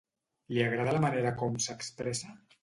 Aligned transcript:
Li 0.55 0.63
agrada 0.67 0.95
la 0.95 1.01
manera 1.03 1.35
com 1.43 1.61
s'expressa? 1.67 2.33